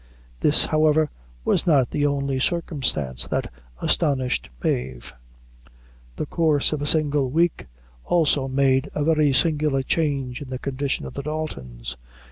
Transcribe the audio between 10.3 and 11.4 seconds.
in the condition of the